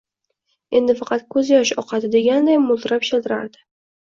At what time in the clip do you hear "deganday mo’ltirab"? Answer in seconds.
2.17-3.07